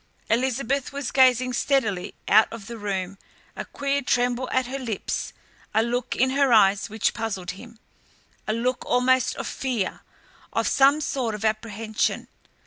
[0.31, 3.19] Elizabeth was gazing steadily out of the room,
[3.55, 5.31] a queer tremble at her lips,
[5.75, 7.77] a look in her eyes which puzzled him,
[8.47, 10.01] a look almost of fear,
[10.53, 12.27] of some sort of apprehension.